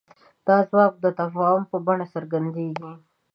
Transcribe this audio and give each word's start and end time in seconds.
دا 0.47 0.57
ځواک 0.69 0.93
د 1.01 1.05
تفاهم 1.19 1.63
په 1.71 1.77
بڼه 1.85 2.05
څرګندېږي. 2.13 2.91